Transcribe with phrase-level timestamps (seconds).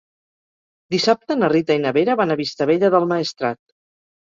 [0.95, 3.63] Dissabte na Rita i na Vera van a Vistabella del Maestrat.